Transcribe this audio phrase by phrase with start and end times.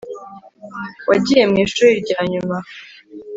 [1.09, 2.57] wagiye mwishuri ryanyuma